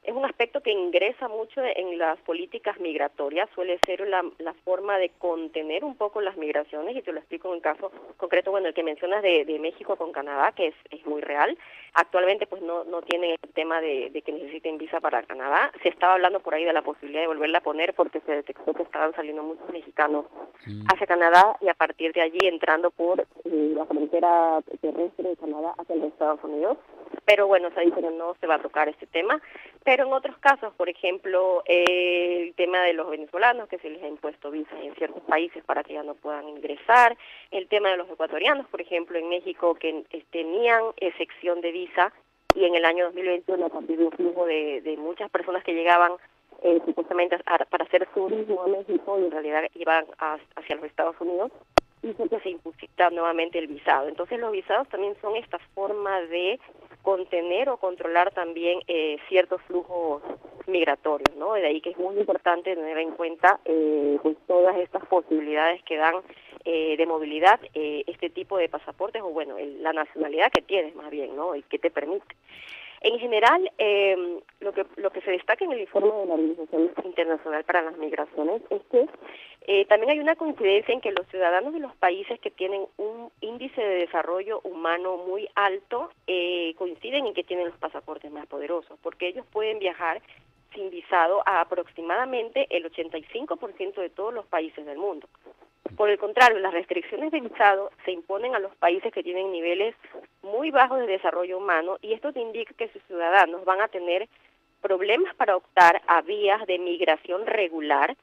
es 0.07 0.15
un 0.15 0.23
aspecto 0.23 0.61
que 0.61 0.71
ingresa 0.71 1.27
mucho 1.27 1.61
en 1.61 1.97
las 1.97 2.17
políticas 2.19 2.79
migratorias, 2.79 3.49
suele 3.53 3.77
ser 3.85 4.07
la, 4.07 4.23
forma 4.63 4.97
de 4.97 5.09
contener 5.19 5.83
un 5.83 5.97
poco 5.97 6.21
las 6.21 6.37
migraciones, 6.37 6.95
y 6.95 7.01
te 7.01 7.11
lo 7.11 7.19
explico 7.19 7.49
en 7.49 7.55
un 7.55 7.59
caso 7.59 7.91
concreto, 8.15 8.51
bueno, 8.51 8.69
el 8.69 8.73
que 8.73 8.83
mencionas 8.83 9.21
de, 9.21 9.57
México 9.59 9.97
con 9.97 10.13
Canadá, 10.13 10.53
que 10.53 10.67
es, 10.67 10.75
es 10.91 11.05
muy 11.05 11.19
real. 11.19 11.57
Actualmente 11.93 12.45
pues 12.45 12.61
no, 12.61 12.83
no 12.85 13.01
tienen 13.01 13.31
el 13.31 13.53
tema 13.53 13.81
de, 13.81 14.11
que 14.23 14.31
necesiten 14.31 14.77
visa 14.77 15.01
para 15.01 15.23
Canadá. 15.23 15.71
Se 15.81 15.89
estaba 15.89 16.13
hablando 16.13 16.39
por 16.39 16.53
ahí 16.53 16.63
de 16.63 16.71
la 16.71 16.83
posibilidad 16.83 17.21
de 17.21 17.27
volverla 17.27 17.57
a 17.57 17.63
poner 17.63 17.93
porque 17.95 18.21
se 18.21 18.31
detectó 18.31 18.73
que 18.73 18.83
estaban 18.83 19.13
saliendo 19.13 19.43
muchos 19.43 19.67
mexicanos 19.71 20.25
mm. 20.67 20.85
hacia 20.93 21.07
Canadá 21.07 21.57
y 21.59 21.67
a 21.67 21.73
partir 21.73 22.13
de 22.13 22.21
allí 22.21 22.39
entrando 22.43 22.91
por 22.91 23.21
eh, 23.21 23.25
la 23.43 23.85
frontera 23.85 24.61
terrestre 24.79 25.29
de 25.29 25.37
Canadá 25.37 25.73
hacia 25.77 25.95
los 25.95 26.09
Estados 26.09 26.43
Unidos 26.43 26.77
pero 27.25 27.47
bueno, 27.47 27.69
se 27.71 27.91
que 27.91 28.01
no 28.01 28.35
se 28.39 28.47
va 28.47 28.55
a 28.55 28.61
tocar 28.61 28.89
este 28.89 29.07
tema. 29.07 29.41
Pero 29.83 30.05
en 30.05 30.13
otros 30.13 30.37
casos, 30.39 30.73
por 30.75 30.89
ejemplo, 30.89 31.63
el 31.65 32.53
tema 32.55 32.81
de 32.81 32.93
los 32.93 33.09
venezolanos, 33.09 33.69
que 33.69 33.77
se 33.79 33.89
les 33.89 34.03
ha 34.03 34.07
impuesto 34.07 34.51
visas 34.51 34.79
en 34.81 34.93
ciertos 34.95 35.23
países 35.23 35.63
para 35.63 35.83
que 35.83 35.93
ya 35.93 36.03
no 36.03 36.15
puedan 36.15 36.47
ingresar, 36.49 37.17
el 37.51 37.67
tema 37.67 37.89
de 37.89 37.97
los 37.97 38.09
ecuatorianos, 38.09 38.67
por 38.67 38.81
ejemplo, 38.81 39.17
en 39.17 39.29
México, 39.29 39.75
que 39.75 40.05
tenían 40.31 40.83
excepción 40.97 41.61
de 41.61 41.71
visa 41.71 42.13
y 42.55 42.65
en 42.65 42.75
el 42.75 42.85
año 42.85 43.05
2021, 43.05 43.65
a 43.65 43.69
partir 43.69 43.97
de 43.97 44.05
un 44.05 44.11
flujo 44.11 44.45
de, 44.45 44.95
muchas 44.97 45.29
personas 45.29 45.63
que 45.63 45.73
llegaban 45.73 46.13
eh, 46.63 46.81
supuestamente 46.85 47.37
para 47.69 47.83
hacer 47.83 48.07
turismo 48.13 48.63
a 48.63 48.67
México 48.67 49.19
y 49.19 49.25
en 49.25 49.31
realidad 49.31 49.63
iban 49.75 50.05
hacia 50.17 50.75
los 50.75 50.85
Estados 50.85 51.15
Unidos, 51.19 51.51
hizo 52.01 52.27
que 52.27 52.39
se 52.39 52.49
impusiera 52.49 53.09
nuevamente 53.11 53.59
el 53.59 53.67
visado. 53.67 54.07
Entonces 54.07 54.39
los 54.39 54.51
visados 54.51 54.87
también 54.89 55.15
son 55.21 55.35
esta 55.35 55.59
forma 55.75 56.21
de 56.21 56.59
contener 57.07 57.69
o 57.69 57.77
controlar 57.77 58.33
también 58.33 58.81
eh, 58.85 59.15
ciertos 59.29 59.61
flujos 59.61 60.21
migratorios, 60.65 61.33
¿no? 61.37 61.53
De 61.53 61.65
ahí 61.65 61.79
que 61.79 61.91
es 61.91 61.97
muy 61.97 62.19
importante 62.19 62.75
tener 62.75 62.97
en 62.97 63.11
cuenta 63.11 63.61
eh, 63.63 64.19
pues 64.21 64.35
todas 64.45 64.75
estas 64.75 65.05
posibilidades 65.05 65.81
que 65.83 65.95
dan 65.95 66.15
eh, 66.65 66.97
de 66.97 67.05
movilidad 67.05 67.61
eh, 67.73 68.03
este 68.07 68.29
tipo 68.29 68.57
de 68.57 68.67
pasaportes 68.67 69.21
o 69.21 69.29
bueno, 69.29 69.55
la 69.79 69.93
nacionalidad 69.93 70.51
que 70.51 70.61
tienes 70.61 70.95
más 70.95 71.09
bien, 71.09 71.33
¿no? 71.33 71.55
Y 71.55 71.61
que 71.61 71.79
te 71.79 71.89
permite. 71.89 72.35
En 73.01 73.19
general, 73.19 73.71
eh, 73.77 74.41
lo, 74.59 74.73
que, 74.73 74.85
lo 74.95 75.11
que 75.11 75.21
se 75.21 75.31
destaca 75.31 75.63
en 75.63 75.71
el 75.71 75.81
informe 75.81 76.11
de 76.11 76.25
la 76.25 76.33
Organización 76.33 76.91
Internacional 77.05 77.63
para 77.63 77.83
las 77.83 77.97
Migraciones 77.97 78.61
es 78.69 78.81
que 78.91 79.07
eh, 79.67 79.85
también 79.85 80.11
hay 80.11 80.19
una 80.19 80.35
coincidencia 80.35 80.93
en 80.93 81.01
que 81.01 81.11
los 81.11 81.27
ciudadanos 81.27 81.73
de 81.73 81.79
los 81.79 81.95
países 81.95 82.39
que 82.39 82.49
tienen 82.49 82.85
un 82.97 83.31
índice 83.41 83.81
de 83.81 83.95
desarrollo 84.05 84.61
humano 84.63 85.17
muy 85.17 85.47
alto 85.55 86.09
eh, 86.25 86.73
coinciden 86.77 87.27
en 87.27 87.33
que 87.33 87.43
tienen 87.43 87.67
los 87.67 87.77
pasaportes 87.77 88.31
más 88.31 88.47
poderosos, 88.47 88.97
porque 89.03 89.27
ellos 89.27 89.45
pueden 89.51 89.79
viajar 89.79 90.21
sin 90.73 90.89
visado 90.89 91.41
a 91.45 91.61
aproximadamente 91.61 92.67
el 92.69 92.89
85% 92.91 93.95
de 93.95 94.09
todos 94.09 94.33
los 94.33 94.45
países 94.47 94.85
del 94.85 94.97
mundo. 94.97 95.27
Por 95.95 96.09
el 96.09 96.17
contrario, 96.19 96.59
las 96.59 96.73
restricciones 96.73 97.31
de 97.31 97.41
visado 97.41 97.91
se 98.05 98.11
imponen 98.11 98.55
a 98.55 98.59
los 98.59 98.75
países 98.75 99.11
que 99.13 99.23
tienen 99.23 99.51
niveles 99.51 99.95
muy 100.41 100.69
bajos 100.71 100.99
de 100.99 101.07
desarrollo 101.07 101.57
humano 101.57 101.97
y 102.01 102.13
esto 102.13 102.33
te 102.33 102.39
indica 102.39 102.73
que 102.73 102.89
sus 102.89 103.01
ciudadanos 103.03 103.65
van 103.65 103.81
a 103.81 103.87
tener 103.87 104.27
problemas 104.81 105.33
para 105.35 105.55
optar 105.55 106.01
a 106.07 106.21
vías 106.21 106.65
de 106.67 106.77
migración 106.77 107.45
regular, 107.45 108.15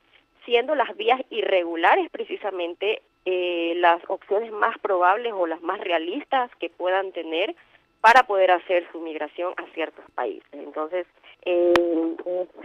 siendo 0.44 0.75
las 0.75 0.96
vías 0.96 1.20
irregulares 1.30 2.08
precisamente 2.11 3.02
eh, 3.25 3.75
las 3.76 4.02
opciones 4.08 4.52
más 4.52 4.78
probables 4.78 5.32
o 5.32 5.46
las 5.46 5.62
más 5.62 5.80
realistas 5.80 6.50
que 6.56 6.70
puedan 6.70 7.12
tener 7.12 7.54
para 8.00 8.25
poder 8.25 8.50
hacer 8.50 8.87
su 8.92 9.00
migración 9.00 9.54
a 9.56 9.64
ciertos 9.73 10.04
países. 10.14 10.52
Entonces, 10.52 11.06
eh, 11.44 12.16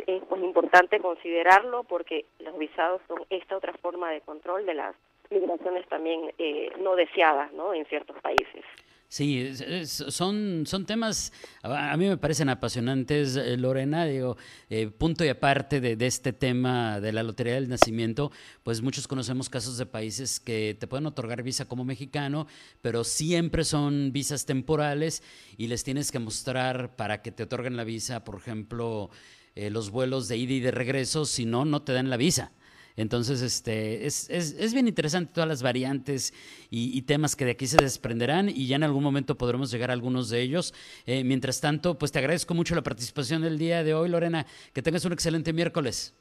es, 0.07 0.23
pues, 0.23 0.41
importante 0.41 0.99
considerarlo 0.99 1.83
porque 1.83 2.25
los 2.39 2.57
visados 2.57 3.01
son 3.07 3.23
esta 3.29 3.57
otra 3.57 3.73
forma 3.73 4.11
de 4.11 4.21
control 4.21 4.65
de 4.65 4.73
las 4.73 4.95
migraciones 5.29 5.87
también 5.87 6.33
eh, 6.37 6.71
no 6.79 6.95
deseadas 6.95 7.51
¿no? 7.53 7.73
en 7.73 7.85
ciertos 7.85 8.17
países. 8.21 8.63
Sí, 9.11 9.51
son, 9.87 10.65
son 10.67 10.85
temas, 10.85 11.33
a 11.63 11.97
mí 11.97 12.07
me 12.07 12.17
parecen 12.17 12.47
apasionantes, 12.47 13.35
eh, 13.37 13.57
Lorena, 13.57 14.05
digo, 14.05 14.37
eh, 14.69 14.85
punto 14.85 15.25
y 15.25 15.29
aparte 15.29 15.81
de, 15.81 15.97
este 16.05 16.31
tema 16.31 16.99
de 16.99 17.11
la 17.11 17.23
Lotería 17.23 17.55
del 17.55 17.69
Nacimiento, 17.69 18.31
pues 18.61 18.83
muchos 18.83 19.07
conocemos 19.07 19.49
casos 19.49 19.79
de 19.79 19.87
países 19.87 20.39
que 20.39 20.77
te 20.79 20.85
pueden 20.85 21.07
otorgar 21.07 21.41
visa 21.41 21.65
como 21.65 21.85
mexicano, 21.85 22.45
pero 22.83 23.03
siempre 23.03 23.63
son 23.63 24.11
visas 24.13 24.45
temporales 24.45 25.23
y 25.57 25.65
les 25.65 25.83
tienes 25.83 26.11
que 26.11 26.19
mostrar 26.19 26.95
para 26.95 27.23
que 27.23 27.31
te 27.31 27.41
otorguen 27.41 27.77
la 27.77 27.85
visa, 27.85 28.23
por 28.23 28.35
ejemplo, 28.35 29.09
eh, 29.55 29.71
los 29.71 29.89
vuelos 29.89 30.27
de 30.27 30.37
ida 30.37 30.53
y 30.53 30.59
de 30.59 30.69
regreso, 30.69 31.25
si 31.25 31.45
no, 31.45 31.65
no 31.65 31.81
te 31.81 31.93
dan 31.93 32.11
la 32.11 32.17
visa. 32.17 32.51
Entonces, 32.99 33.41
este, 33.41 34.05
es, 34.05 34.29
es, 34.29 34.73
bien 34.73 34.85
interesante 34.85 35.31
todas 35.33 35.47
las 35.47 35.63
variantes 35.63 36.33
y, 36.69 37.01
temas 37.03 37.37
que 37.37 37.45
de 37.45 37.51
aquí 37.51 37.65
se 37.65 37.81
desprenderán 37.81 38.49
y 38.49 38.67
ya 38.67 38.75
en 38.75 38.83
algún 38.83 39.01
momento 39.01 39.35
podremos 39.35 39.71
llegar 39.71 39.89
a 39.89 39.93
algunos 39.93 40.29
de 40.29 40.41
ellos. 40.41 40.73
Eh, 41.05 41.23
mientras 41.23 41.61
tanto, 41.61 41.97
pues 41.97 42.11
te 42.11 42.19
agradezco 42.19 42.53
mucho 42.53 42.75
la 42.75 42.81
participación 42.81 43.41
del 43.41 43.57
día 43.57 43.85
de 43.85 43.93
hoy, 43.93 44.09
Lorena. 44.09 44.45
Que 44.73 44.81
tengas 44.81 45.05
un 45.05 45.13
excelente 45.13 45.53
miércoles. 45.53 46.13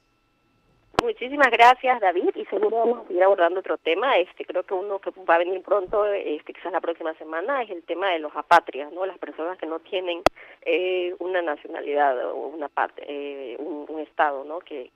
Muchísimas 1.03 1.51
gracias, 1.51 2.01
David, 2.01 2.31
y 2.37 2.45
seguro 2.45 2.77
vamos 2.77 3.05
a 3.05 3.09
seguir 3.09 3.25
abordando 3.25 3.59
otro 3.59 3.77
tema. 3.79 4.17
Este, 4.19 4.45
creo 4.45 4.63
que 4.63 4.75
uno 4.75 5.01
que 5.01 5.11
va 5.29 5.35
a 5.35 5.39
venir 5.39 5.61
pronto, 5.63 6.07
este, 6.07 6.53
quizás 6.53 6.71
la 6.73 6.81
próxima 6.81 7.13
semana, 7.15 7.63
es 7.63 7.71
el 7.71 7.83
tema 7.83 8.11
de 8.11 8.21
los 8.21 8.35
apatrias, 8.37 8.93
¿no? 8.93 9.05
Las 9.05 9.19
personas 9.19 9.59
que 9.59 9.67
no 9.67 9.81
tienen 9.81 10.23
eh, 10.63 11.13
una 11.19 11.43
nacionalidad 11.43 12.31
o 12.31 12.47
una 12.49 12.71
eh, 12.99 13.57
un, 13.59 13.87
un, 13.89 14.01
estado, 14.01 14.45
¿no? 14.45 14.61
Que, 14.61 14.93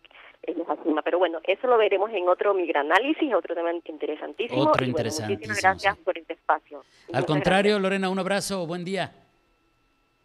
pero 1.05 1.19
bueno, 1.19 1.41
eso 1.45 1.67
lo 1.67 1.79
veremos 1.79 2.11
en 2.13 2.29
otro 2.29 2.55
migranálisis, 2.55 3.33
otro 3.35 3.55
tema 3.55 3.73
interesantísimo. 3.73 4.63
Otro 4.63 4.85
interesante. 4.85 5.35
muchísimas 5.35 5.61
gracias 5.61 5.97
por 5.99 6.19
este 6.19 6.35
espacio. 6.35 6.85
Al 7.13 7.25
contrario, 7.27 7.79
Lorena, 7.79 8.09
un 8.09 8.19
abrazo, 8.19 8.67
buen 8.67 8.85
día. 8.85 9.13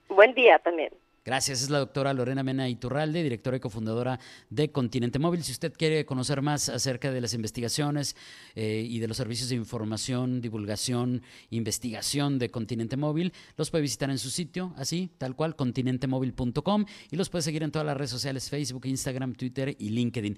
Buen 0.09 0.33
día 0.33 0.59
también. 0.59 0.91
Gracias, 1.27 1.61
es 1.61 1.69
la 1.69 1.79
doctora 1.79 2.13
Lorena 2.13 2.41
Mena 2.41 2.69
Iturralde, 2.69 3.21
directora 3.21 3.57
y 3.57 3.59
cofundadora 3.59 4.17
de 4.49 4.71
Continente 4.71 5.19
Móvil. 5.19 5.43
Si 5.43 5.51
usted 5.51 5.73
quiere 5.73 6.05
conocer 6.05 6.41
más 6.41 6.69
acerca 6.69 7.11
de 7.11 7.19
las 7.19 7.33
investigaciones 7.33 8.15
eh, 8.55 8.87
y 8.89 8.99
de 8.99 9.09
los 9.09 9.17
servicios 9.17 9.49
de 9.49 9.55
información, 9.55 10.39
divulgación, 10.39 11.21
investigación 11.49 12.39
de 12.39 12.49
Continente 12.49 12.95
Móvil, 12.95 13.33
los 13.57 13.71
puede 13.71 13.81
visitar 13.81 14.09
en 14.09 14.19
su 14.19 14.29
sitio, 14.29 14.73
así, 14.77 15.09
tal 15.17 15.35
cual, 15.35 15.57
continentemóvil.com 15.57 16.85
y 17.11 17.17
los 17.17 17.27
puede 17.27 17.41
seguir 17.41 17.63
en 17.63 17.71
todas 17.71 17.85
las 17.85 17.97
redes 17.97 18.11
sociales, 18.11 18.49
Facebook, 18.49 18.85
Instagram, 18.85 19.33
Twitter 19.33 19.75
y 19.77 19.89
LinkedIn. 19.89 20.37